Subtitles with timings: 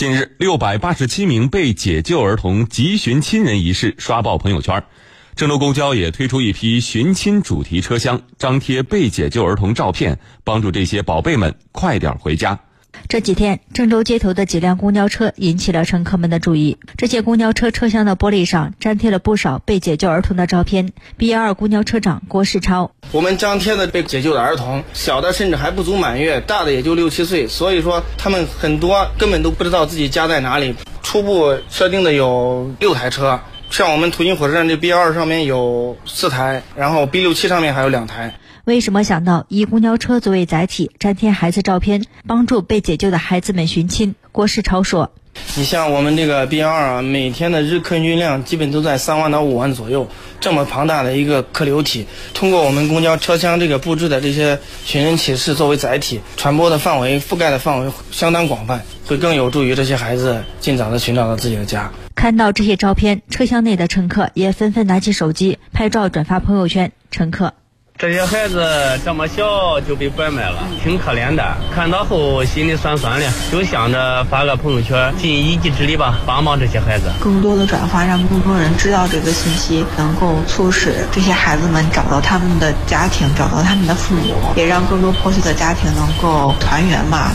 [0.00, 4.82] 近日，六百八十七名被解救儿童急寻亲人一事刷爆朋友圈。
[5.36, 12.60] 郑州公交也推出一批寻亲主题车厢，张贴被解救儿童照片，帮助这些宝贝们快点回家。
[13.08, 16.78] 这几天，郑州街头的几辆公交车引起了乘客们的注意。
[16.96, 20.92] 这些公交车车厢的玻璃上粘贴了不少被解救儿童的照片。
[21.18, 30.72] B 二公交车长郭世超：我们张贴的被解救的儿童，小的甚至还不足满月，大的也就六七岁，所以说他们很多根本都不知道自己家在哪里。
[31.02, 38.32] 初步设定的有六台车，像我们途经火车站这 B 二上面有四台，然后 B 六七上面还有两台。
[38.64, 44.14] 为什么想到以公交车作为载体，粘贴孩子照片，帮助被解救的孩子们寻亲？
[44.30, 45.10] 郭世超说
[45.56, 50.08] ：“你像我们这个 B 二啊，每天的日客运量基本都在三万到五万左右，
[50.40, 66.92] 这么庞大的一个客流体，通过我们公交车厢这个布置的这些寻人启事作为载体，传播的范围、覆盖的范围相当广泛，会更有助于这些孩子尽早的寻找到自己的家。”看到这些照片，车厢内的乘客也纷纷拿起手机拍照转发朋友圈。
[67.10, 67.54] 乘客。
[68.00, 68.66] 这些孩子
[69.04, 71.44] 这么小就被拐卖了，挺可怜的。
[71.70, 77.10] 看到后心里酸酸的，就想着发个朋友圈，尽一己之力吧，帮帮这些孩子。
[77.20, 87.32] 更多的转发，让更多人知道这个信息，能够促使这些孩子们找到他们的家庭，找到他们的父母，也让更多破碎的家庭能够团圆吧。